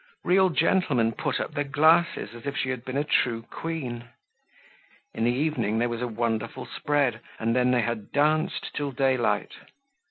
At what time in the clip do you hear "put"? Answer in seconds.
1.11-1.39